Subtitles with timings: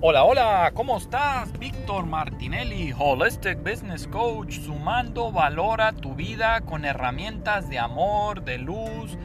[0.00, 1.58] Hola, hola, ¿cómo estás?
[1.58, 8.58] Víctor Martinelli, Holistic Business Coach, sumando valor a tu vida con herramientas de amor, de
[8.58, 9.18] luz,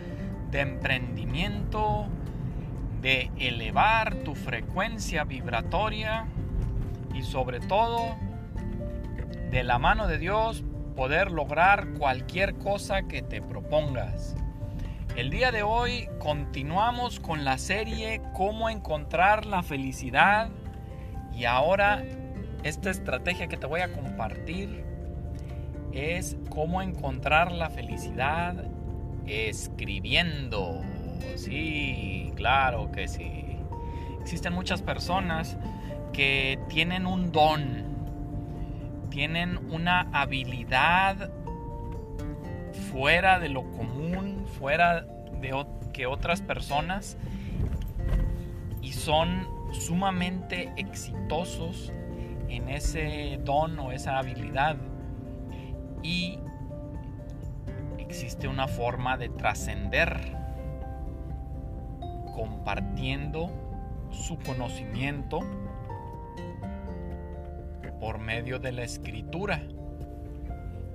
[0.49, 2.07] de emprendimiento,
[3.01, 6.25] de elevar tu frecuencia vibratoria
[7.13, 8.17] y sobre todo
[9.51, 10.63] de la mano de Dios
[10.95, 14.35] poder lograr cualquier cosa que te propongas.
[15.15, 20.49] El día de hoy continuamos con la serie Cómo encontrar la felicidad
[21.35, 22.03] y ahora
[22.63, 24.83] esta estrategia que te voy a compartir
[25.91, 28.55] es cómo encontrar la felicidad
[29.25, 30.81] escribiendo.
[31.35, 33.57] Sí, claro que sí.
[34.21, 35.57] Existen muchas personas
[36.13, 37.83] que tienen un don,
[39.09, 41.31] tienen una habilidad
[42.91, 45.01] fuera de lo común, fuera
[45.41, 47.17] de que otras personas
[48.81, 51.91] y son sumamente exitosos
[52.47, 54.77] en ese don o esa habilidad.
[56.01, 56.39] Y
[57.97, 60.37] existe una forma de trascender
[62.35, 63.49] compartiendo
[64.11, 65.39] su conocimiento
[67.99, 69.61] por medio de la escritura.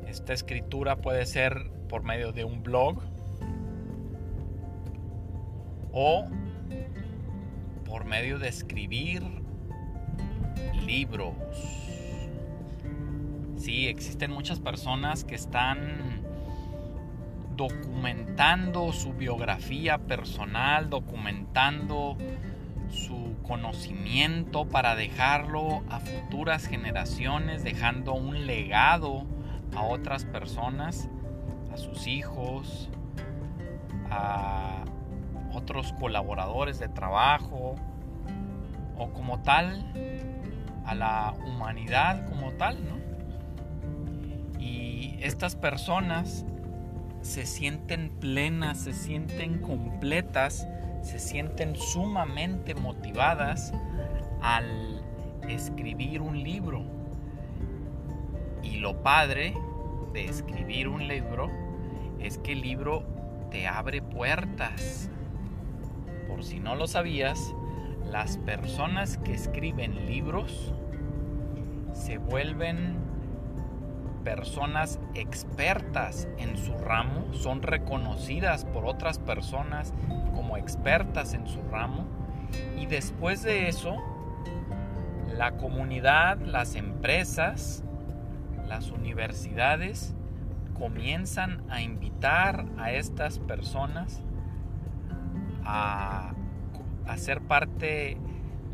[0.06, 2.99] Esta escritura puede ser por medio de un blog
[5.93, 6.27] o
[7.89, 9.22] por medio de escribir
[10.86, 11.34] libros.
[13.56, 16.22] Sí, existen muchas personas que están
[17.56, 22.16] documentando su biografía personal, documentando
[22.91, 29.27] su conocimiento para dejarlo a futuras generaciones, dejando un legado
[29.75, 31.09] a otras personas,
[31.72, 32.89] a sus hijos,
[34.11, 34.84] a
[35.59, 37.75] otros colaboradores de trabajo
[38.97, 39.92] o como tal
[40.84, 42.99] a la humanidad como tal, ¿no?
[44.59, 46.47] Y estas personas
[47.21, 50.66] se sienten plenas, se sienten completas,
[51.03, 53.72] se sienten sumamente motivadas
[54.41, 55.03] al
[55.49, 56.82] escribir un libro.
[58.62, 59.55] Y lo padre
[60.12, 61.50] de escribir un libro
[62.21, 63.05] es que el libro
[63.50, 65.11] te abre puertas.
[66.28, 67.55] Por si no lo sabías,
[68.05, 70.72] las personas que escriben libros
[71.93, 72.97] se vuelven
[74.25, 79.93] personas expertas en su ramo, son reconocidas por otras personas
[80.34, 82.06] como expertas en su ramo
[82.78, 83.97] y después de eso
[85.37, 87.84] la comunidad, las empresas,
[88.67, 90.15] las universidades
[90.75, 94.22] comienzan a invitar a estas personas
[95.69, 96.33] a,
[97.06, 98.17] a ser parte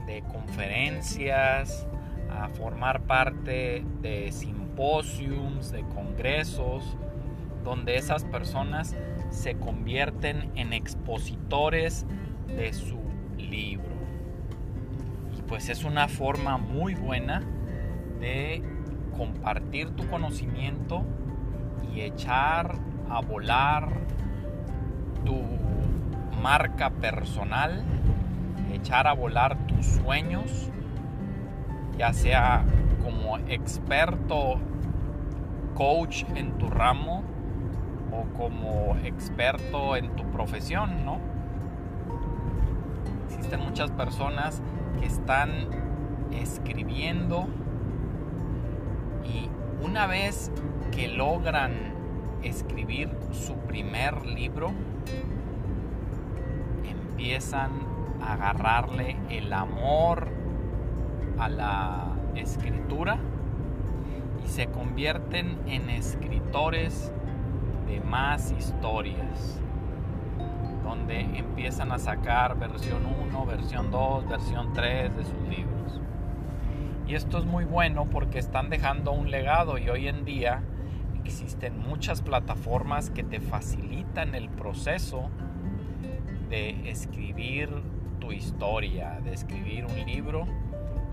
[0.06, 1.86] de conferencias,
[2.30, 6.96] a formar parte de simposiums, de congresos,
[7.64, 8.96] donde esas personas
[9.30, 12.06] se convierten en expositores
[12.46, 12.98] de su
[13.38, 13.94] libro.
[15.36, 17.42] Y pues es una forma muy buena
[18.20, 18.62] de
[19.16, 21.04] compartir tu conocimiento
[21.92, 22.76] y echar
[23.08, 23.88] a volar
[25.24, 25.34] tu
[26.44, 27.82] marca personal,
[28.74, 30.70] echar a volar tus sueños,
[31.96, 32.66] ya sea
[33.02, 34.56] como experto
[35.74, 37.22] coach en tu ramo
[38.12, 41.18] o como experto en tu profesión, ¿no?
[43.30, 44.60] Existen muchas personas
[45.00, 45.50] que están
[46.30, 47.48] escribiendo
[49.24, 49.48] y
[49.82, 50.52] una vez
[50.92, 51.72] que logran
[52.42, 54.72] escribir su primer libro,
[57.14, 57.70] empiezan
[58.20, 60.26] a agarrarle el amor
[61.38, 63.18] a la escritura
[64.44, 67.12] y se convierten en escritores
[67.86, 69.60] de más historias,
[70.82, 76.00] donde empiezan a sacar versión 1, versión 2, versión 3 de sus libros.
[77.06, 80.64] Y esto es muy bueno porque están dejando un legado y hoy en día
[81.22, 85.30] existen muchas plataformas que te facilitan el proceso
[86.90, 87.68] escribir
[88.20, 90.46] tu historia, de escribir un libro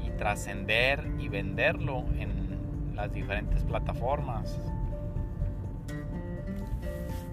[0.05, 4.59] y trascender y venderlo en las diferentes plataformas.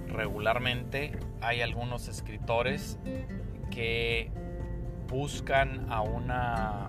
[0.08, 2.98] Regularmente hay algunos escritores
[3.70, 4.30] que
[5.08, 6.88] buscan a una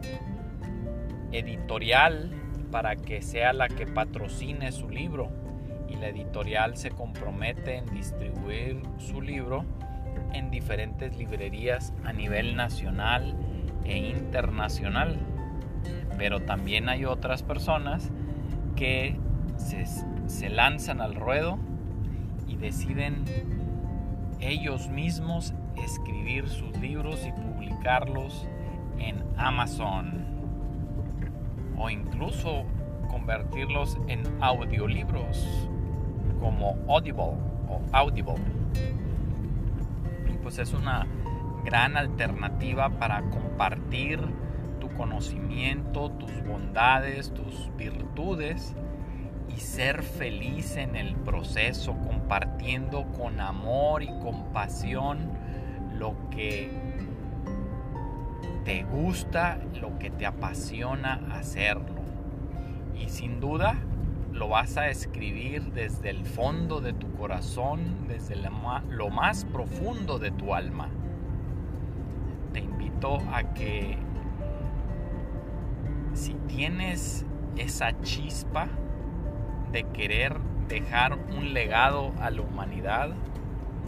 [1.31, 2.31] editorial
[2.71, 5.30] para que sea la que patrocine su libro
[5.88, 9.66] y la editorial se compromete en distribuir su libro
[10.34, 13.36] en diferentes librerías a nivel nacional
[13.86, 15.18] e internacional.
[16.18, 18.12] Pero también hay otras personas
[18.76, 19.18] que
[19.58, 19.86] se,
[20.28, 21.58] se lanzan al ruedo
[22.48, 23.24] y deciden
[24.40, 25.54] ellos mismos
[25.84, 28.48] escribir sus libros y publicarlos
[29.00, 30.26] en Amazon
[31.78, 32.66] o incluso
[33.10, 35.70] convertirlos en audiolibros
[36.40, 38.36] como Audible o Audible.
[40.42, 41.06] Pues es una
[41.64, 44.20] gran alternativa para compartir
[44.80, 48.76] tu conocimiento, tus bondades, tus virtudes
[49.56, 55.32] y ser feliz en el proceso, compartiendo con amor y compasión
[55.98, 56.72] lo que
[58.64, 62.00] te gusta, lo que te apasiona hacerlo.
[62.96, 63.76] Y sin duda
[64.40, 70.32] lo vas a escribir desde el fondo de tu corazón, desde lo más profundo de
[70.32, 70.88] tu alma.
[72.54, 73.98] Te invito a que
[76.14, 77.26] si tienes
[77.58, 78.70] esa chispa
[79.74, 80.40] de querer
[80.70, 83.10] dejar un legado a la humanidad,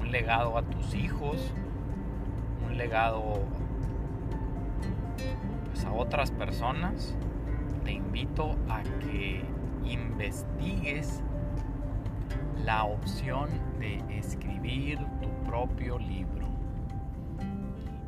[0.02, 1.54] un legado a tus hijos,
[2.68, 3.46] un legado
[5.68, 7.16] pues, a otras personas,
[7.86, 9.51] te invito a que
[9.86, 11.22] investigues
[12.64, 13.50] la opción
[13.80, 16.48] de escribir tu propio libro.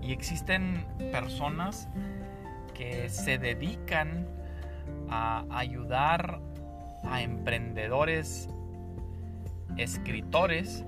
[0.01, 1.87] Y existen personas
[2.73, 4.27] que se dedican
[5.09, 6.39] a ayudar
[7.03, 8.49] a emprendedores,
[9.77, 10.85] escritores,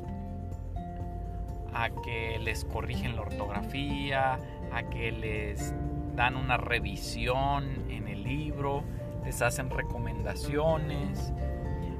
[1.73, 4.39] a que les corrigen la ortografía,
[4.71, 5.73] a que les
[6.15, 8.83] dan una revisión en el libro,
[9.25, 11.33] les hacen recomendaciones,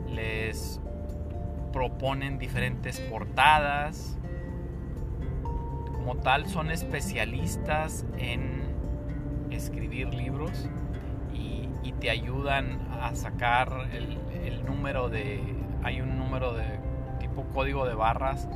[0.08, 0.80] les
[1.74, 4.18] proponen diferentes portadas.
[5.92, 8.64] Como tal, son especialistas en
[9.50, 10.70] escribir libros
[11.34, 11.66] y,
[12.00, 15.42] te ayudan a sacar el, número de...
[15.82, 16.66] Hay un número de
[17.20, 18.50] tipo código de barras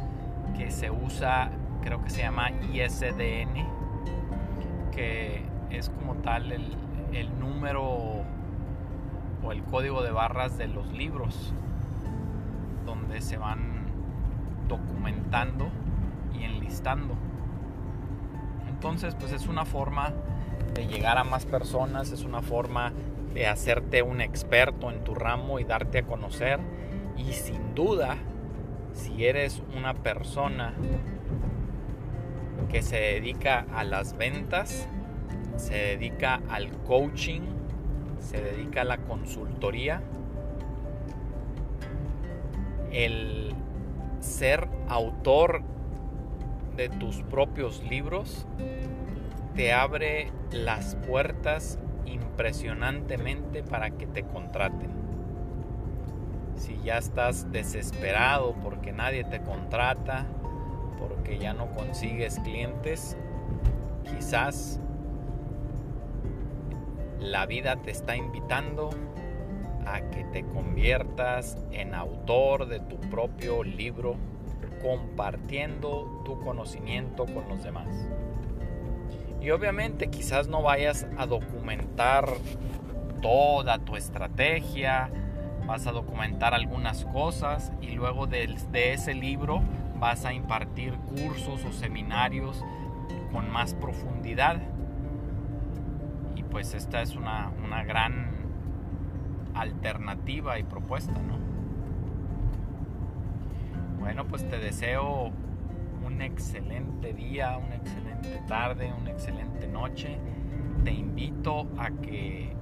[0.58, 1.50] que se usa,
[1.82, 3.66] creo que se llama ISDN,
[4.92, 8.26] que es como tal el número
[9.44, 11.54] o el código de barras de los libros,
[12.86, 13.88] donde se van
[14.68, 15.70] documentando
[16.34, 17.16] y enlistando.
[18.70, 20.14] Entonces, pues es una forma
[20.74, 22.94] de llegar a más personas, es una forma
[23.34, 26.60] de hacerte un experto en tu ramo y darte a conocer.
[27.18, 28.18] Y sin duda,
[28.94, 30.74] si eres una persona
[32.70, 34.88] que se dedica a las ventas,
[35.58, 37.42] se dedica al coaching,
[38.20, 40.02] se dedica a la consultoría,
[42.92, 43.54] el
[44.20, 45.62] ser autor
[46.76, 48.46] de tus propios libros
[49.56, 54.90] te abre las puertas impresionantemente para que te contraten.
[56.56, 60.26] Si ya estás desesperado porque nadie te contrata,
[60.98, 63.18] porque ya no consigues clientes,
[64.04, 64.80] quizás
[67.20, 68.90] la vida te está invitando
[69.86, 74.16] a que te conviertas en autor de tu propio libro,
[74.82, 77.88] compartiendo tu conocimiento con los demás.
[79.42, 82.28] Y obviamente quizás no vayas a documentar
[83.22, 85.10] toda tu estrategia,
[85.66, 89.62] vas a documentar algunas cosas y luego de, ese libro
[90.00, 92.64] vas a impartir cursos o seminarios
[93.32, 94.62] con más profundidad.
[96.52, 98.32] Pues esta es una, una gran
[99.54, 101.38] alternativa y propuesta, ¿no?
[104.00, 105.32] Bueno, pues te deseo
[106.06, 110.18] un excelente día, una excelente tarde, una excelente noche.
[110.84, 112.56] Te invito a que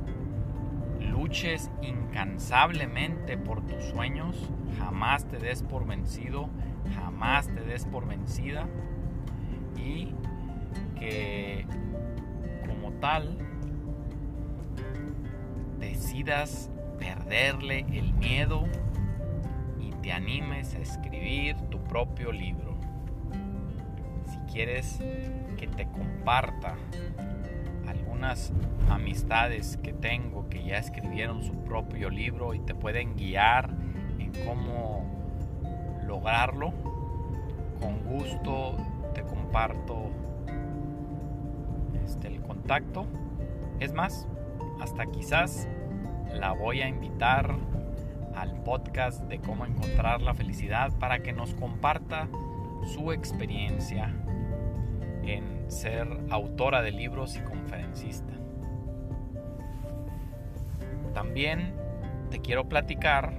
[0.99, 6.49] luches incansablemente por tus sueños, jamás te des por vencido,
[6.95, 8.67] jamás te des por vencida
[9.77, 10.13] y
[10.99, 11.65] que
[12.67, 13.37] como tal
[15.79, 16.69] decidas
[16.99, 18.65] perderle el miedo
[19.79, 22.77] y te animes a escribir tu propio libro
[24.57, 24.99] quieres
[25.57, 26.75] que te comparta
[27.87, 28.51] algunas
[28.89, 33.69] amistades que tengo que ya escribieron su propio libro y te pueden guiar
[34.17, 35.05] en cómo
[36.07, 36.73] lograrlo,
[37.79, 38.77] con gusto
[39.13, 40.09] te comparto
[42.03, 43.05] este, el contacto.
[43.79, 44.27] Es más,
[44.79, 45.67] hasta quizás
[46.33, 47.55] la voy a invitar
[48.35, 52.27] al podcast de cómo encontrar la felicidad para que nos comparta
[52.93, 54.13] su experiencia
[55.23, 58.33] en ser autora de libros y conferencista.
[61.17, 61.73] también
[62.29, 63.33] te quiero platicar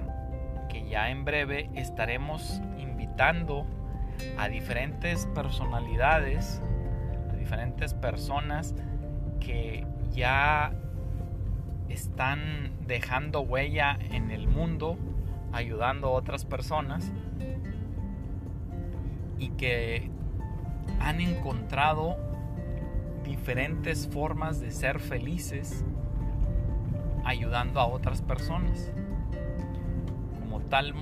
[0.68, 3.66] que ya en breve estaremos invitando
[4.37, 6.61] a diferentes personalidades,
[7.30, 8.75] a diferentes personas
[9.38, 10.73] que ya
[11.88, 14.99] están dejando huella en el mundo,
[15.52, 17.12] ayudando a otras personas
[19.38, 20.11] y que
[21.00, 22.16] han encontrado
[23.25, 25.85] diferentes formas de ser felices
[27.25, 28.90] ayudando a otras personas.
[30.40, 30.95] Como tal,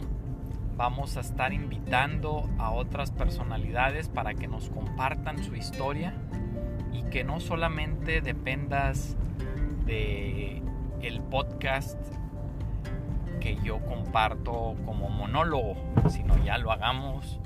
[0.77, 6.15] vamos a estar invitando a otras personalidades para que nos compartan su historia
[6.93, 9.17] y que no solamente dependas
[9.87, 10.63] de
[11.03, 11.99] el podcast
[13.41, 15.77] que yo comparto como monólogo,
[16.09, 17.41] sino ya lo hagamos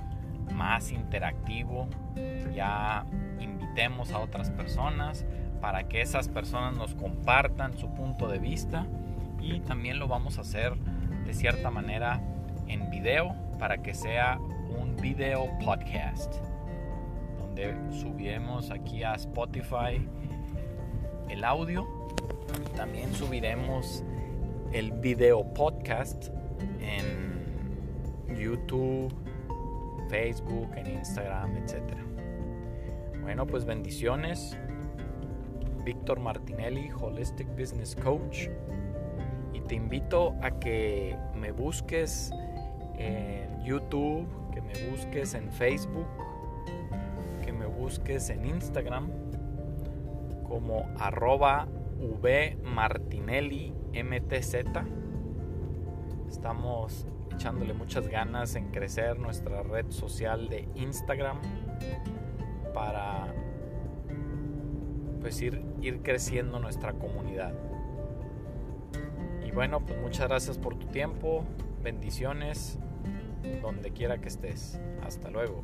[0.54, 1.88] más interactivo,
[2.54, 3.04] ya
[3.38, 5.26] invitemos a otras personas
[5.60, 8.86] para que esas personas nos compartan su punto de vista
[9.40, 10.74] y también lo vamos a hacer
[11.24, 12.20] de cierta manera
[12.66, 14.38] en video para que sea
[14.80, 16.34] un video podcast
[17.38, 20.06] donde subiremos aquí a Spotify
[21.28, 21.99] el audio
[22.76, 24.02] también subiremos
[24.72, 26.28] el video podcast
[26.80, 29.12] en YouTube,
[30.08, 31.82] Facebook, en Instagram, etc.
[33.22, 34.56] Bueno, pues bendiciones.
[35.84, 38.48] Víctor Martinelli, Holistic Business Coach.
[39.52, 42.30] Y te invito a que me busques
[42.96, 46.06] en YouTube, que me busques en Facebook,
[47.44, 49.08] que me busques en Instagram
[50.46, 51.68] como arroba
[52.00, 54.54] vmartinelli mtz.
[56.28, 61.38] Estamos echándole muchas ganas en crecer nuestra red social de Instagram
[62.72, 63.34] para
[65.20, 67.52] pues ir, ir creciendo nuestra comunidad.
[69.44, 71.44] Y bueno, pues muchas gracias por tu tiempo,
[71.82, 72.78] bendiciones
[73.62, 74.80] donde quiera que estés.
[75.02, 75.60] Hasta luego.